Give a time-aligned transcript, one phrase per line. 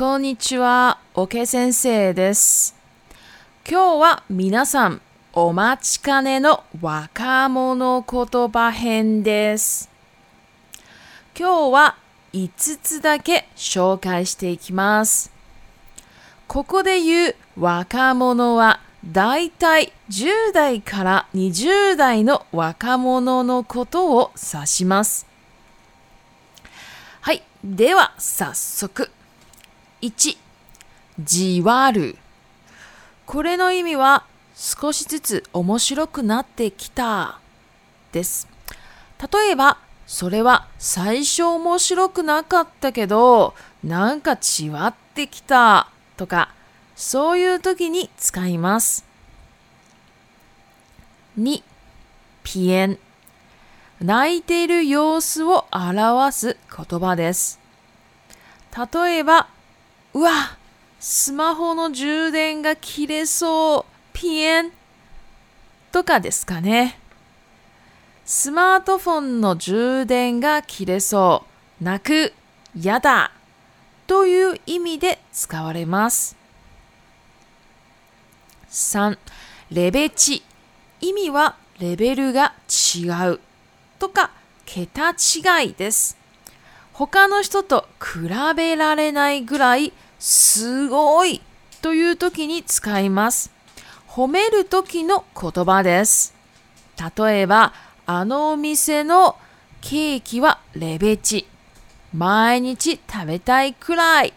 [0.00, 2.74] こんにちは、お先生です。
[3.70, 5.02] 今日は皆さん、
[5.34, 9.90] お待ちかねの若者言葉編です。
[11.38, 11.96] 今日は
[12.32, 15.30] 5つだけ紹介していきます。
[16.48, 25.26] ここで言う若者はだいたい10代から20代の若者のことを指します。
[27.20, 29.10] はい、では早速
[30.02, 30.36] 1、
[31.20, 32.16] じわる。
[33.26, 34.24] これの意味は、
[34.56, 37.38] 少しずつ面白くなってきた、
[38.12, 38.48] です。
[39.32, 46.50] 例えば、それは最初面白くなかったけど、なんか違わってきたとか、
[46.96, 49.04] そういう時に使います。
[51.38, 51.62] 2、
[52.42, 52.98] ピエン。
[54.00, 57.60] 泣いている様子を表す言葉です。
[58.94, 59.48] 例えば、
[60.14, 60.58] うわ
[60.98, 63.92] スマホの充電が切れそう。
[64.12, 64.70] ピエン。
[65.92, 66.98] とかですかね。
[68.26, 71.44] スマートフォンの充電が切れそ
[71.80, 71.84] う。
[71.84, 72.34] 泣く。
[72.78, 73.32] やだ。
[74.08, 76.36] という意味で使われます。
[78.70, 79.16] 3.
[79.70, 80.42] レベチ。
[81.00, 82.54] 意味はレベルが
[82.94, 83.40] 違う
[83.98, 84.32] とか
[84.66, 86.19] 桁違いです。
[87.06, 91.40] 他の人と比べられないぐらいすごい
[91.80, 93.50] という時に使います。
[94.06, 96.34] 褒める時の言葉です。
[97.16, 97.72] 例えば、
[98.04, 99.36] あのお店の
[99.80, 101.46] ケーキはレベチ。
[102.12, 104.34] 毎日食べたいくらい。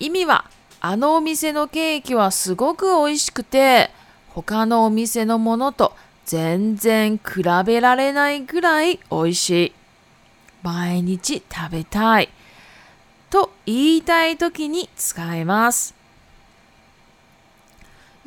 [0.00, 0.46] 意味は、
[0.80, 3.90] あのお店のケーキはすごく美味しくて、
[4.28, 5.92] 他のお店のものと
[6.24, 9.72] 全然比べられないぐらい美味しい。
[10.62, 12.28] 毎日食べたい
[13.30, 15.94] と言いたい時に使えます。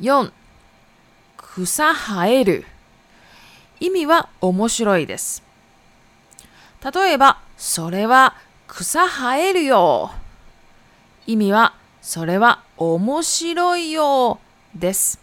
[0.00, 0.30] 4
[1.38, 2.64] 草生える
[3.80, 5.42] 意味は面白いです。
[6.94, 8.36] 例えば、それは
[8.68, 10.10] 草生えるよ。
[11.26, 14.38] 意味は、それは面白いよ
[14.74, 15.18] です。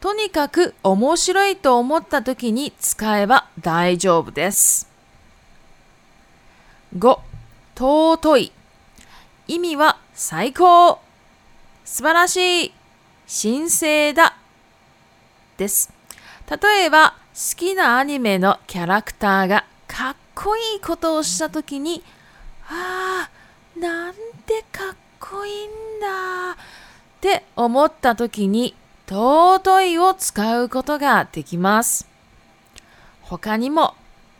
[0.00, 4.89] とにかく面白いと思った時に使えば大丈夫です。
[6.98, 7.20] 5、
[7.76, 8.52] 尊い。
[9.46, 10.98] 意味は最高。
[11.84, 12.72] 素晴らしい。
[13.42, 14.36] 神聖だ。
[15.56, 15.92] です。
[16.50, 17.16] 例えば、好
[17.56, 22.02] きなアニメのキャラクターがかっこいいことをしたときに、
[22.68, 24.14] ああ、なん
[24.44, 26.50] てかっこいいんだ。
[26.52, 26.56] っ
[27.20, 28.74] て思ったときに、
[29.08, 32.08] 尊いを使うことができます。
[33.22, 33.94] 他にも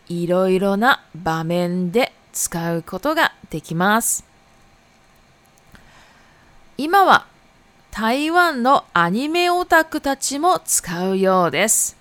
[0.08, 4.24] いろいろな場面で使うことができます。
[6.78, 7.26] 今は
[7.90, 11.98] 台湾のアニメオタクたちも使うようです。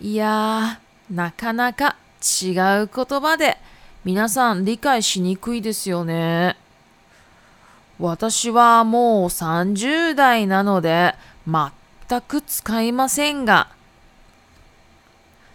[0.00, 2.52] いやー、なかなか違う
[2.92, 3.56] 言葉で
[4.04, 6.56] 皆さん理解しにくいですよね。
[8.00, 11.14] 私はもう30代なので
[11.48, 13.68] 全く使いませんが。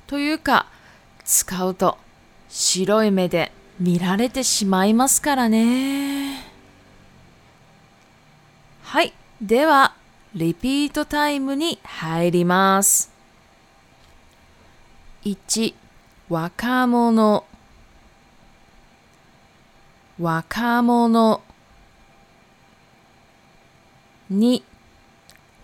[0.07, 0.67] というか、
[1.28, 1.98] 使うと
[2.48, 3.52] 白い目で
[3.82, 6.42] 見られてしまいますからね。
[8.84, 9.14] はい。
[9.42, 9.94] では、
[10.34, 13.12] リピートタイムに入ります。
[15.26, 15.74] 1、
[16.30, 17.44] 若者。
[20.18, 21.42] 若者。
[24.32, 24.64] 2、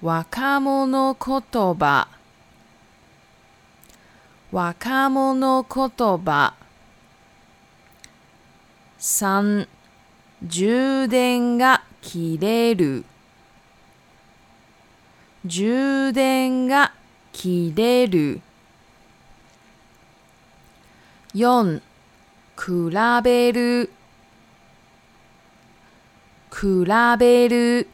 [0.02, 1.42] 若者言
[1.74, 2.08] 葉。
[4.54, 5.68] 若者言
[6.24, 6.54] 葉
[9.00, 9.68] 3
[10.48, 13.04] 充電が切れる
[15.44, 16.94] 充電が
[17.32, 18.42] 切れる
[21.34, 21.82] 4
[22.56, 23.90] 比べる
[26.52, 26.86] 比
[27.18, 27.88] べる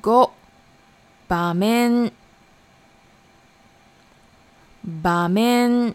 [0.00, 0.30] 5
[1.26, 2.12] 場面
[4.84, 5.94] 場面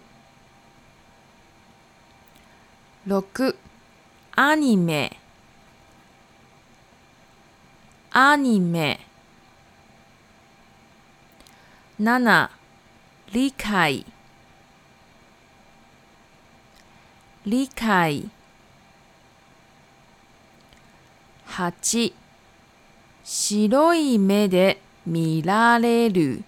[3.05, 3.53] 六
[4.33, 5.19] アニメ
[8.11, 9.05] アニメ
[11.99, 12.49] 七
[13.33, 14.05] 理解
[17.45, 18.29] 理解
[21.45, 22.13] 八
[23.25, 26.41] 白い目で見られる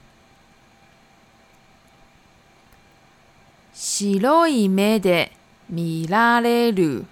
[4.00, 5.34] 白い目で
[5.69, 7.06] 見られる。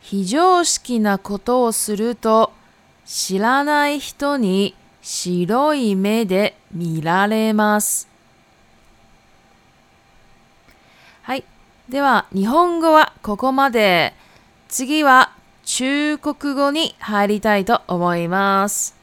[0.00, 2.50] 非常識なことをすると
[3.04, 8.08] 知らない人に白い目で見られます。
[11.24, 11.44] はい。
[11.90, 14.14] では、日本語はここまで。
[14.70, 15.34] 次は
[15.66, 18.96] 中国語に入りたいと思います。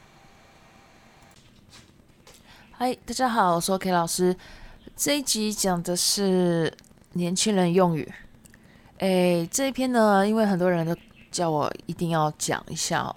[2.77, 4.35] はい大家好，我是 K 老师。
[4.97, 6.71] 这一集讲的是
[7.13, 8.09] 年轻人用语，
[8.99, 10.95] 诶，这一篇呢，因为很多人都
[11.29, 13.13] 叫我一定要讲一下，哦。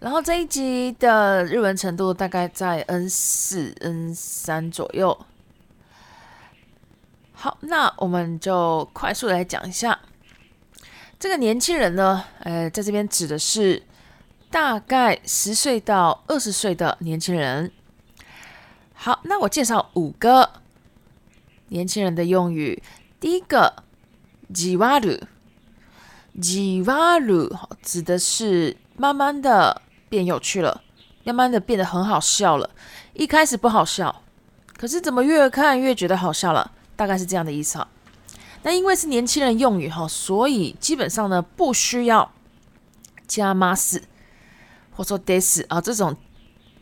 [0.00, 5.16] 然后这一集的日文程度大概在 N 四 N 三左右。
[7.32, 9.96] 好，那我们就快速来讲一下，
[11.20, 13.80] 这个年轻人呢，呃，在这边指的是
[14.50, 17.70] 大概十岁到二十岁的年轻人。
[18.92, 20.63] 好，那我介绍五个。
[21.74, 22.80] 年轻人的用语，
[23.18, 23.82] 第一个
[24.54, 24.96] j i r
[26.84, 30.82] a r u 指的是慢慢的变有趣了，
[31.24, 32.70] 慢慢的变得很好笑了。
[33.14, 34.22] 一开始不好笑，
[34.78, 37.88] 可是怎么越看越觉得好笑了，大概是这样的意思哈。
[38.62, 42.30] 那因为是年轻人用语哈，所以基本上呢不需要
[43.26, 44.00] 加 mas，
[44.92, 46.16] 或者说 this 啊这种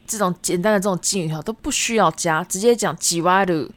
[0.06, 3.70] 这种简单的这种敬语哈都不需要加，直接讲 jiraru。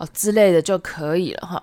[0.00, 1.62] 哦，之类的就可以了哈。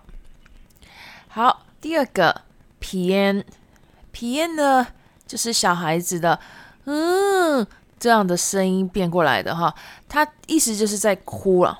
[1.28, 2.44] 好，第二个
[2.80, 4.88] “pian”，“pian” 呢，
[5.25, 6.39] 就是小孩子的，
[6.86, 7.66] 嗯，
[8.00, 9.74] 这样的声音变过来的哈。
[10.07, 11.80] 他意思就是在哭了。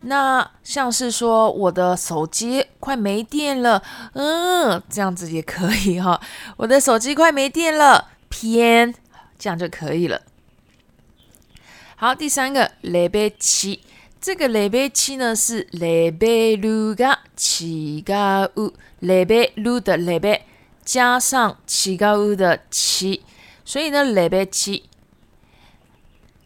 [0.00, 3.80] 那像是说我的手机快没电了，
[4.14, 6.20] 嗯，这样子也可以哈。
[6.58, 8.92] 我的手机快没电了，“pian”，
[9.38, 10.20] 这样就可以了。
[11.94, 13.30] 好，第三个 l e b e
[14.26, 20.44] 这个礼拜七呢是礼拜六加七加五，礼拜六的礼拜
[20.84, 23.22] 加上七加五的七，
[23.64, 24.82] 所以呢礼拜七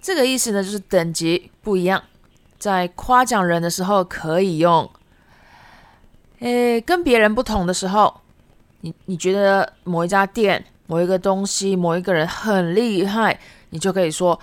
[0.02, 2.04] 这个意思呢就是等级不一样，
[2.58, 4.90] 在夸奖人的时候可以用，
[6.40, 8.20] 诶，跟别人不同的时候，
[8.82, 13.40] 你你觉得某一家店、某一个东西、某一个人很厉害，
[13.70, 14.38] 你就可以说。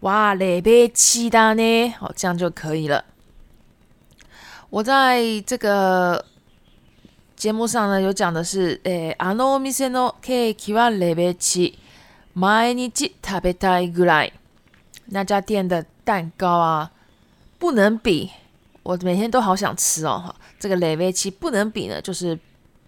[0.00, 1.94] 哇，雷贝七的呢？
[2.00, 3.02] 哦，这样就可以了。
[4.68, 6.22] 我在这个
[7.34, 11.78] 节目上呢，有讲的是诶，あのお店のケーキはレベ奇、
[12.34, 14.32] 毎日食べたいぐらい。
[15.06, 16.90] 那家店的蛋糕啊，
[17.58, 18.30] 不能比。
[18.82, 20.22] 我每天都好想吃哦。
[20.26, 22.38] 哈，这个雷贝七不能比呢，就是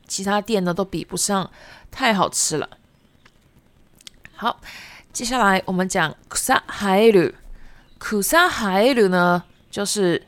[0.06, 1.50] 其他店呢都比不上，
[1.90, 2.69] 太好吃了。
[4.34, 4.60] 好。
[5.19, 7.35] 接下来我们讲苦萨海旅，
[7.99, 10.25] 苦萨海旅呢，就是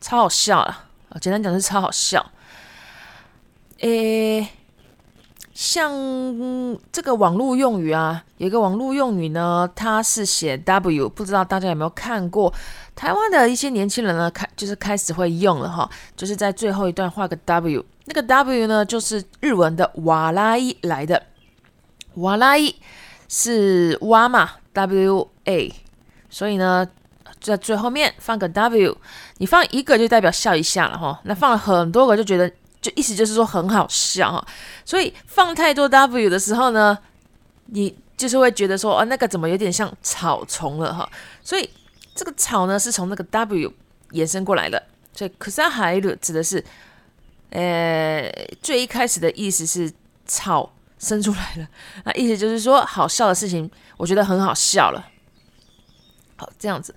[0.00, 0.88] 超好笑了。
[1.20, 2.32] 简单讲是超好笑。
[3.78, 4.48] 诶，
[5.54, 5.88] 像
[6.90, 12.52] 这个网络用语啊，有个网络用语呢，它是写 W，不知道大家有没有看过？
[12.96, 21.22] 台湾的一些年轻人呢，开就是开始会用了哈，就是在最后一段画个 W，那个 W 呢，就是日文的“瓦拉伊”来的
[22.18, 22.74] ，“瓦拉伊”。
[23.32, 25.72] 是挖嘛，W A，
[26.28, 26.86] 所以呢，
[27.40, 28.94] 在最后面放个 W，
[29.38, 32.46] 你放一个就代表笑一下了哈，那放了很多个就觉得，
[32.82, 34.46] 就意思就是说很好笑哈，
[34.84, 36.96] 所以放太多 W 的时候呢，
[37.68, 41.08] 你就是会觉得说，哦，那个怎么有点像草丛了哈，
[41.42, 41.66] 所以
[42.14, 43.72] 这个草呢是从那个 W
[44.10, 44.80] 延伸过来的，
[45.14, 46.62] 所以 kusa h a y 指的是，
[47.48, 49.90] 呃，最一开始的意思是
[50.26, 50.70] 草。
[51.02, 51.68] 生出来了，
[52.06, 55.04] 那意思就是说，好笑的事情，我觉得很好笑了。
[56.36, 56.94] 好，这样子。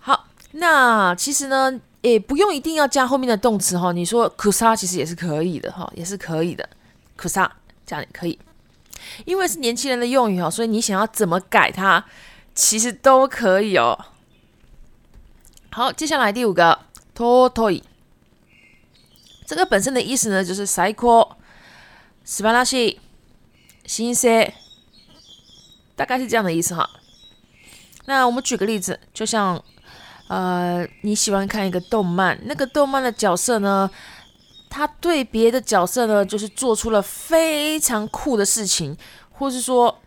[0.00, 1.70] 好，那其实呢，
[2.00, 3.92] 也不用一定要加后面的动词哈。
[3.92, 6.66] 你说可杀”其实也是可以的哈，也是可以的
[7.16, 7.50] 可杀”
[7.86, 8.36] 这样也可以。
[9.26, 12.02] 因为是年轻人的用语哈，所以你想要怎么改它，
[12.54, 13.96] 其实都可以哦。
[15.70, 16.76] 好，接下来第五个
[17.14, 17.84] “to t y
[19.46, 21.36] 这个本身的意思呢，就是赛过
[22.24, 22.98] 西班牙语。
[23.88, 24.52] 心塞，
[25.96, 26.88] 大概是这样的意思哈。
[28.04, 29.60] 那我们举个例子，就像，
[30.28, 33.90] 呃，你喜欢看一个动漫，那个动漫的角色呢，
[34.68, 38.94] 他对别的角色呢，就是做出了非常酷的事情，
[39.30, 39.98] 或是说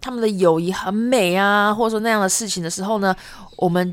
[0.00, 3.14] 他们的友谊很美啊，或者说那样的事情的时候呢，
[3.56, 3.92] 我们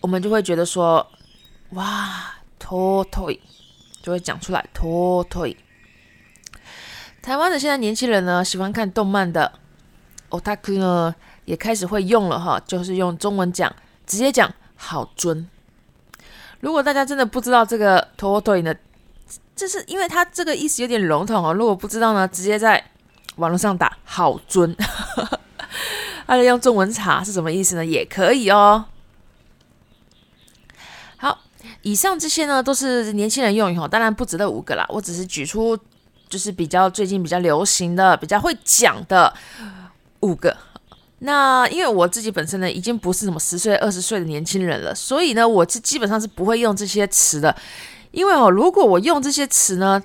[0.00, 1.06] 我们就会觉得说，
[1.72, 3.30] 哇，拖拖，
[4.02, 5.46] 就会讲出来，拖拖。
[7.24, 9.50] 台湾的现在年轻人呢，喜欢看动漫的
[10.28, 11.14] ，Otaku 呢
[11.46, 13.74] 也开始会用了哈，就是用中文讲，
[14.06, 15.48] 直接讲好尊。
[16.60, 18.74] 如果大家真的不知道这个托托呢，
[19.56, 21.54] 这是因为他这个意思有点笼统哦。
[21.54, 22.84] 如果不知道呢，直接在
[23.36, 24.76] 网络上打好尊，
[26.26, 28.84] 或 者用中文查是什么意思呢，也可以哦。
[31.16, 31.40] 好，
[31.80, 35.74] 以上这些呢都是年轻人用以后，当然不止这五个啦，我只是举出。
[36.28, 39.32] 就是比较最近比较流行的、比较会讲的
[40.20, 40.56] 五个。
[41.20, 47.54] 那因为我自己本身呢，已经不是什么十岁、二十岁的年轻人了，所以呢，我是基本上是不会用这些词的。
[48.10, 50.02] 因为哦，如果我用这些词呢，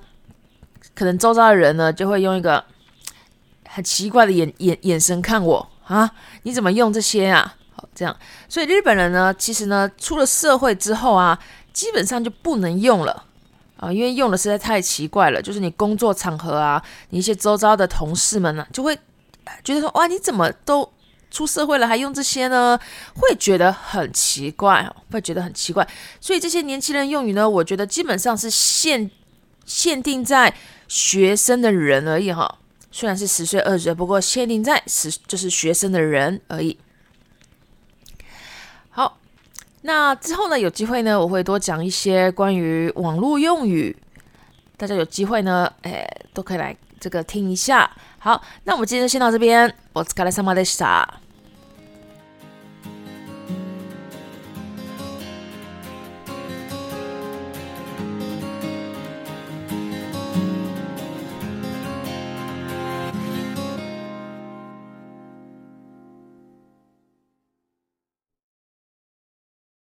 [0.96, 2.64] 可能周遭的人呢就会用一个
[3.68, 6.10] 很奇怪的眼眼眼神看我啊！
[6.44, 7.56] 你怎么用这些啊？
[7.76, 8.16] 好，这样。
[8.48, 11.38] 所以日本人呢，其实呢，出了社会之后啊，
[11.74, 13.26] 基本上就不能用了。
[13.80, 16.82] 啊，因为用的实在太奇怪了，就是你工作场合啊，
[17.12, 18.96] 你一些周遭的同事们呢，就会
[19.64, 20.88] 觉得说，哇，你怎么都
[21.32, 22.78] 出社会了还用这些呢？
[23.16, 25.88] 会觉得很奇怪，会觉得很奇怪。
[26.20, 29.10] 所以这些年轻人用语呢，我觉得基本上是限
[29.66, 30.54] 限定在
[30.90, 32.56] 学生的人而已哈。
[32.92, 36.78] 虽然是十岁、二十岁，不过限定在十就是学生的人而已。
[39.82, 40.60] 那之后呢？
[40.60, 43.96] 有机会呢，我会多讲一些关于网络用语，
[44.76, 47.90] 大家有机会呢，哎，都可以来这个听一下。
[48.18, 51.29] 好，那我们今天先到这边，我斯卡莱萨马德西萨。